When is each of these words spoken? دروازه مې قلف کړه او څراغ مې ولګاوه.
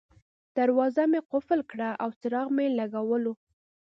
دروازه 0.57 1.03
مې 1.11 1.19
قلف 1.29 1.47
کړه 1.71 1.89
او 2.03 2.09
څراغ 2.19 2.47
مې 2.55 2.65
ولګاوه. 2.69 3.33